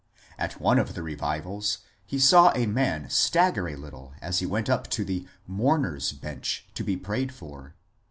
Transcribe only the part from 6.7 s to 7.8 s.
to be prayed for.